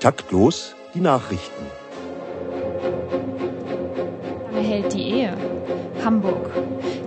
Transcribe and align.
Taktlos 0.00 0.76
die 0.94 1.00
Nachrichten. 1.00 1.64
Erhält 4.54 4.94
die 4.94 5.02
Ehe. 5.02 5.36
Hamburg. 6.04 6.52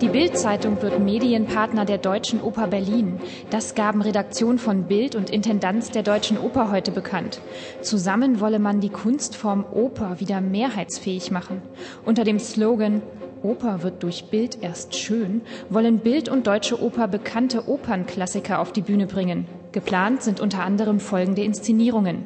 Die 0.02 0.10
Bild-Zeitung 0.10 0.82
wird 0.82 1.00
Medienpartner 1.00 1.86
der 1.86 2.00
Deutschen 2.00 2.42
Oper 2.42 2.68
Berlin. 2.68 3.22
Das 3.50 3.76
gaben 3.76 4.02
Redaktion 4.02 4.58
von 4.58 4.84
Bild 4.84 5.16
und 5.16 5.30
Intendanz 5.30 5.92
der 5.92 6.04
Deutschen 6.04 6.38
Oper 6.38 6.70
heute 6.70 6.92
bekannt. 6.92 7.40
Zusammen 7.82 8.42
wolle 8.42 8.60
man 8.60 8.82
die 8.82 8.90
Kunstform 8.90 9.64
Oper 9.72 10.20
wieder 10.20 10.42
mehrheitsfähig 10.42 11.32
machen. 11.32 11.62
Unter 12.04 12.26
dem 12.26 12.40
Slogan 12.40 13.02
Oper 13.42 13.84
wird 13.84 14.04
durch 14.04 14.26
Bild 14.26 14.62
erst 14.62 14.98
schön, 14.98 15.44
wollen 15.70 16.00
Bild 16.00 16.28
und 16.28 16.46
Deutsche 16.46 16.84
Oper 16.84 17.08
bekannte 17.08 17.70
Opernklassiker 17.70 18.60
auf 18.60 18.74
die 18.74 18.82
Bühne 18.82 19.08
bringen. 19.08 19.48
Geplant 19.72 20.22
sind 20.22 20.40
unter 20.40 20.64
anderem 20.64 21.00
folgende 21.00 21.44
Inszenierungen. 21.44 22.26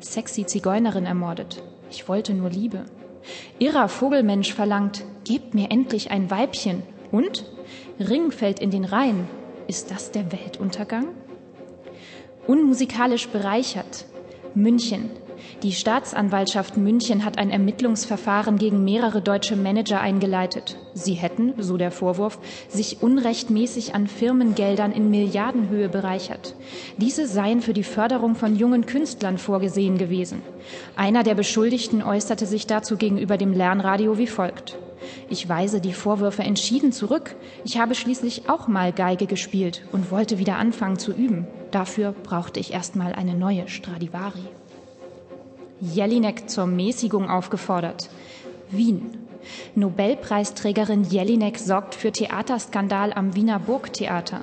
Sexy 0.00 0.44
Zigeunerin 0.44 1.06
ermordet. 1.06 1.62
Ich 1.90 2.08
wollte 2.08 2.34
nur 2.34 2.50
Liebe. 2.50 2.84
Irrer 3.58 3.88
Vogelmensch 3.88 4.52
verlangt, 4.52 5.04
gebt 5.24 5.54
mir 5.54 5.70
endlich 5.70 6.10
ein 6.10 6.30
Weibchen. 6.30 6.82
Und? 7.10 7.50
Ring 7.98 8.30
fällt 8.30 8.60
in 8.60 8.70
den 8.70 8.84
Rhein. 8.84 9.28
Ist 9.68 9.90
das 9.90 10.10
der 10.10 10.32
Weltuntergang? 10.32 11.08
Unmusikalisch 12.46 13.28
bereichert. 13.28 14.06
München. 14.54 15.10
Die 15.62 15.72
Staatsanwaltschaft 15.72 16.76
München 16.76 17.24
hat 17.24 17.38
ein 17.38 17.50
Ermittlungsverfahren 17.50 18.58
gegen 18.58 18.84
mehrere 18.84 19.22
deutsche 19.22 19.56
Manager 19.56 20.00
eingeleitet. 20.00 20.76
Sie 20.94 21.14
hätten, 21.14 21.54
so 21.58 21.76
der 21.76 21.90
Vorwurf, 21.90 22.38
sich 22.68 23.02
unrechtmäßig 23.02 23.94
an 23.94 24.08
Firmengeldern 24.08 24.92
in 24.92 25.10
Milliardenhöhe 25.10 25.88
bereichert. 25.88 26.54
Diese 26.96 27.26
seien 27.26 27.60
für 27.60 27.74
die 27.74 27.84
Förderung 27.84 28.34
von 28.34 28.56
jungen 28.56 28.86
Künstlern 28.86 29.38
vorgesehen 29.38 29.98
gewesen. 29.98 30.42
Einer 30.96 31.22
der 31.22 31.34
Beschuldigten 31.34 32.02
äußerte 32.02 32.46
sich 32.46 32.66
dazu 32.66 32.96
gegenüber 32.96 33.36
dem 33.36 33.52
Lernradio 33.52 34.18
wie 34.18 34.26
folgt. 34.26 34.78
Ich 35.28 35.48
weise 35.48 35.80
die 35.80 35.92
Vorwürfe 35.92 36.42
entschieden 36.42 36.92
zurück. 36.92 37.34
Ich 37.64 37.78
habe 37.78 37.94
schließlich 37.94 38.48
auch 38.48 38.68
mal 38.68 38.92
Geige 38.92 39.26
gespielt 39.26 39.82
und 39.92 40.10
wollte 40.10 40.38
wieder 40.38 40.56
anfangen 40.56 40.98
zu 40.98 41.12
üben. 41.12 41.46
Dafür 41.70 42.12
brauchte 42.12 42.60
ich 42.60 42.72
erst 42.72 42.96
mal 42.96 43.12
eine 43.12 43.34
neue 43.34 43.68
Stradivari. 43.68 44.44
Jelinek 45.82 46.48
zur 46.48 46.66
Mäßigung 46.66 47.28
aufgefordert. 47.28 48.08
Wien. 48.70 49.18
Nobelpreisträgerin 49.74 51.02
Jelinek 51.02 51.58
sorgt 51.58 51.96
für 51.96 52.12
Theaterskandal 52.12 53.12
am 53.12 53.34
Wiener 53.34 53.58
Burgtheater. 53.58 54.42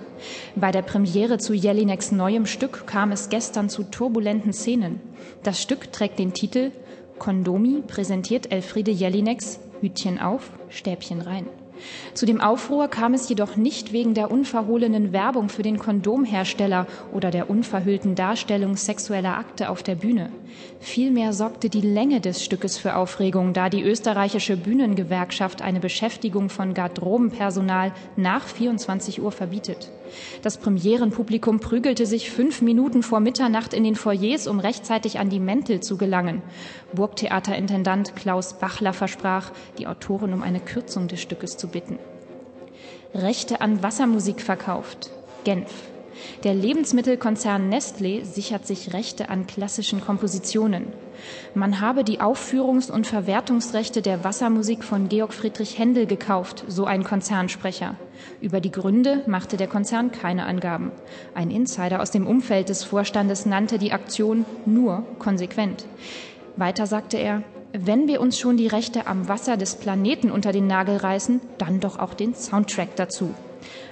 Bei 0.57 0.73
der 0.73 0.81
Premiere 0.81 1.37
zu 1.37 1.53
Jelineks 1.53 2.11
neuem 2.11 2.45
Stück 2.45 2.85
kam 2.85 3.13
es 3.13 3.29
gestern 3.29 3.69
zu 3.69 3.83
turbulenten 3.83 4.51
Szenen. 4.51 4.99
Das 5.41 5.61
Stück 5.61 5.93
trägt 5.93 6.19
den 6.19 6.33
Titel 6.33 6.71
Kondomi 7.19 7.83
präsentiert 7.87 8.51
Elfriede 8.51 8.91
Jelineks 8.91 9.61
Hütchen 9.79 10.19
auf, 10.19 10.51
Stäbchen 10.69 11.21
rein. 11.21 11.45
Zu 12.13 12.25
dem 12.25 12.41
Aufruhr 12.41 12.87
kam 12.87 13.13
es 13.13 13.29
jedoch 13.29 13.55
nicht 13.55 13.93
wegen 13.93 14.13
der 14.13 14.31
unverhohlenen 14.31 15.13
Werbung 15.13 15.49
für 15.49 15.63
den 15.63 15.79
Kondomhersteller 15.79 16.87
oder 17.13 17.31
der 17.31 17.49
unverhüllten 17.49 18.15
Darstellung 18.15 18.75
sexueller 18.75 19.37
Akte 19.37 19.69
auf 19.69 19.83
der 19.83 19.95
Bühne. 19.95 20.31
Vielmehr 20.79 21.33
sorgte 21.33 21.69
die 21.69 21.81
Länge 21.81 22.21
des 22.21 22.43
Stückes 22.43 22.77
für 22.77 22.95
Aufregung, 22.95 23.53
da 23.53 23.69
die 23.69 23.83
österreichische 23.83 24.57
Bühnengewerkschaft 24.57 25.61
eine 25.61 25.79
Beschäftigung 25.79 26.49
von 26.49 26.73
Garderobenpersonal 26.73 27.93
nach 28.15 28.47
24 28.47 29.21
Uhr 29.21 29.31
verbietet. 29.31 29.91
Das 30.41 30.57
Premierenpublikum 30.57 31.59
prügelte 31.59 32.05
sich 32.05 32.31
fünf 32.31 32.61
Minuten 32.61 33.03
vor 33.03 33.19
Mitternacht 33.19 33.73
in 33.73 33.83
den 33.83 33.95
Foyers, 33.95 34.47
um 34.47 34.59
rechtzeitig 34.59 35.19
an 35.19 35.29
die 35.29 35.39
Mäntel 35.39 35.79
zu 35.79 35.97
gelangen. 35.97 36.41
Burgtheaterintendant 36.93 38.15
Klaus 38.15 38.53
Bachler 38.59 38.93
versprach, 38.93 39.51
die 39.77 39.87
Autoren 39.87 40.33
um 40.33 40.43
eine 40.43 40.59
Kürzung 40.59 41.07
des 41.07 41.21
Stückes 41.21 41.57
zu 41.57 41.67
bitten. 41.67 41.99
Rechte 43.13 43.61
an 43.61 43.81
Wassermusik 43.81 44.41
verkauft. 44.41 45.11
Genf. 45.43 45.71
Der 46.43 46.53
Lebensmittelkonzern 46.53 47.71
Nestlé 47.71 48.23
sichert 48.25 48.67
sich 48.67 48.93
Rechte 48.93 49.29
an 49.29 49.47
klassischen 49.47 50.01
Kompositionen. 50.01 50.87
Man 51.53 51.81
habe 51.81 52.03
die 52.03 52.21
Aufführungs- 52.21 52.91
und 52.91 53.07
Verwertungsrechte 53.07 54.01
der 54.01 54.23
Wassermusik 54.23 54.83
von 54.83 55.09
Georg 55.09 55.33
Friedrich 55.33 55.77
Händel 55.77 56.05
gekauft, 56.05 56.63
so 56.67 56.85
ein 56.85 57.03
Konzernsprecher. 57.03 57.95
Über 58.41 58.61
die 58.61 58.71
Gründe 58.71 59.23
machte 59.27 59.57
der 59.57 59.67
Konzern 59.67 60.11
keine 60.11 60.45
Angaben. 60.45 60.91
Ein 61.33 61.51
Insider 61.51 62.01
aus 62.01 62.11
dem 62.11 62.27
Umfeld 62.27 62.69
des 62.69 62.83
Vorstandes 62.83 63.45
nannte 63.45 63.77
die 63.77 63.91
Aktion 63.91 64.45
nur 64.65 65.03
konsequent. 65.19 65.85
Weiter 66.55 66.87
sagte 66.87 67.17
er, 67.17 67.43
wenn 67.71 68.07
wir 68.07 68.19
uns 68.19 68.39
schon 68.39 68.57
die 68.57 68.67
Rechte 68.67 69.05
am 69.05 69.27
Wasser 69.27 69.55
des 69.55 69.75
Planeten 69.75 70.31
unter 70.31 70.51
den 70.51 70.67
Nagel 70.67 70.97
reißen, 70.97 71.39
dann 71.59 71.79
doch 71.79 71.99
auch 71.99 72.13
den 72.13 72.33
Soundtrack 72.33 72.95
dazu. 72.95 73.33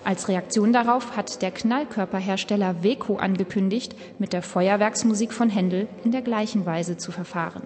Als 0.04 0.28
Reaktion 0.28 0.74
darauf 0.74 1.18
hat 1.18 1.42
der 1.42 1.52
Knallkörperhersteller 1.52 2.84
Weco 2.84 3.18
angekündigt, 3.18 3.96
mit 4.20 4.34
der 4.34 4.42
Feuerwerksmusik 4.42 5.34
von 5.34 5.50
Händel 5.50 5.88
in 6.04 6.12
der 6.12 6.22
gleichen 6.22 6.66
Weise 6.66 6.98
zu 6.98 7.12
verfahren. 7.12 7.64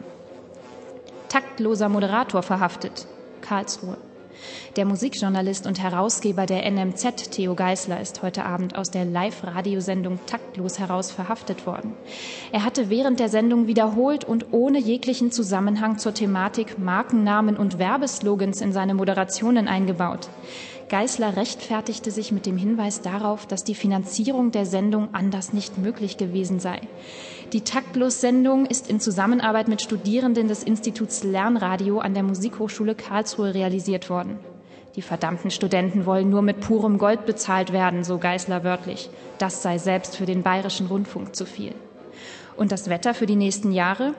Taktloser 1.30 1.90
Moderator 1.90 2.44
verhaftet. 2.44 3.08
Karlsruhe. 3.42 3.98
Der 4.76 4.86
Musikjournalist 4.86 5.68
und 5.68 5.82
Herausgeber 5.82 6.46
der 6.46 6.70
NMZ, 6.70 7.32
Theo 7.32 7.56
Geisler, 7.56 8.00
ist 8.00 8.22
heute 8.22 8.46
Abend 8.46 8.78
aus 8.78 8.90
der 8.90 9.06
Live-Radiosendung 9.06 10.20
Taktlos 10.26 10.80
heraus 10.80 11.12
verhaftet 11.12 11.66
worden. 11.66 11.94
Er 12.52 12.64
hatte 12.64 12.90
während 12.90 13.20
der 13.20 13.30
Sendung 13.30 13.68
wiederholt 13.68 14.24
und 14.24 14.48
ohne 14.52 14.80
jeglichen 14.80 15.32
Zusammenhang 15.32 15.98
zur 15.98 16.14
Thematik 16.14 16.80
Markennamen 16.80 17.58
und 17.58 17.80
Werbeslogans 17.80 18.62
in 18.62 18.72
seine 18.72 18.94
Moderationen 18.94 19.68
eingebaut. 19.68 20.30
Geisler 20.92 21.38
rechtfertigte 21.38 22.12
sich 22.12 22.34
mit 22.34 22.46
dem 22.46 22.58
Hinweis 22.58 23.00
darauf, 23.02 23.46
dass 23.46 23.64
die 23.64 23.76
Finanzierung 23.76 24.52
der 24.52 24.66
Sendung 24.66 25.08
anders 25.14 25.54
nicht 25.54 25.78
möglich 25.78 26.18
gewesen 26.18 26.60
sei. 26.60 26.82
Die 27.54 27.62
Taktlos-Sendung 27.62 28.66
ist 28.66 28.90
in 28.90 29.00
Zusammenarbeit 29.00 29.70
mit 29.70 29.82
Studierenden 29.82 30.50
des 30.50 30.64
Instituts 30.64 31.24
Lernradio 31.24 32.00
an 32.00 32.14
der 32.14 32.24
Musikhochschule 32.24 32.94
Karlsruhe 32.94 33.54
realisiert 33.54 34.10
worden. 34.10 34.38
Die 34.98 35.02
verdammten 35.02 35.50
Studenten 35.50 36.06
wollen 36.06 36.30
nur 36.30 36.42
mit 36.42 36.60
purem 36.60 36.98
Gold 36.98 37.26
bezahlt 37.26 37.72
werden, 37.72 38.04
so 38.04 38.18
Geisler 38.18 38.66
wörtlich. 38.66 39.10
Das 39.38 39.62
sei 39.62 39.78
selbst 39.78 40.18
für 40.18 40.26
den 40.26 40.44
bayerischen 40.44 40.88
Rundfunk 40.88 41.38
zu 41.38 41.46
viel. 41.46 41.74
Und 42.58 42.74
das 42.74 42.90
Wetter 42.90 43.14
für 43.14 43.28
die 43.28 43.38
nächsten 43.38 43.72
Jahre? 43.72 44.14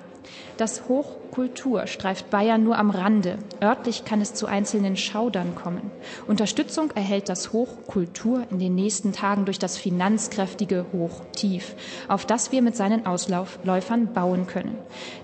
Das 0.56 0.88
Hochkultur 0.88 1.86
streift 1.86 2.30
Bayern 2.30 2.62
nur 2.62 2.78
am 2.78 2.90
Rande. 2.90 3.38
Örtlich 3.62 4.04
kann 4.04 4.20
es 4.20 4.34
zu 4.34 4.46
einzelnen 4.46 4.96
Schaudern 4.96 5.54
kommen. 5.54 5.90
Unterstützung 6.26 6.90
erhält 6.92 7.28
das 7.28 7.52
Hochkultur 7.52 8.46
in 8.50 8.58
den 8.58 8.74
nächsten 8.74 9.12
Tagen 9.12 9.44
durch 9.44 9.58
das 9.58 9.76
finanzkräftige 9.76 10.86
Hochtief, 10.92 11.74
auf 12.08 12.26
das 12.26 12.52
wir 12.52 12.62
mit 12.62 12.76
seinen 12.76 13.06
Ausläufern 13.06 14.12
bauen 14.12 14.46
können. 14.46 14.76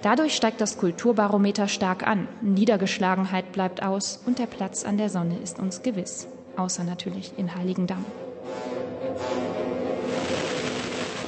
Dadurch 0.02 0.34
steigt 0.34 0.60
das 0.60 0.78
Kulturbarometer 0.78 1.68
stark 1.68 2.06
an. 2.06 2.26
Niedergeschlagenheit 2.40 3.52
bleibt 3.52 3.82
aus 3.82 4.20
und 4.26 4.38
der 4.38 4.46
Platz 4.46 4.84
an 4.84 4.98
der 4.98 5.10
Sonne 5.10 5.38
ist 5.42 5.58
uns 5.58 5.82
gewiss. 5.82 6.28
Außer 6.56 6.82
natürlich 6.84 7.32
in 7.36 7.54
Heiligendamm. 7.54 8.04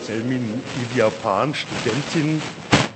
Selmin 0.03 0.61
Livia 0.81 1.09
Pan, 1.23 1.55
Studentin 1.55 2.43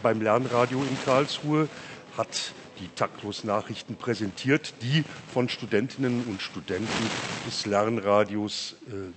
beim 0.04 0.20
Lernradio 0.20 0.78
in 0.82 0.98
Karlsruhe, 1.04 1.68
hat 2.16 2.52
die 2.78 2.88
Taktlos-Nachrichten 2.94 3.96
präsentiert, 3.96 4.74
die 4.82 5.02
von 5.32 5.48
Studentinnen 5.48 6.24
und 6.24 6.42
Studenten 6.42 7.10
des 7.46 7.64
Lernradios 7.66 8.76
äh, 8.88 9.12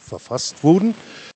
verfasst 0.00 0.62
wurden. 0.64 0.94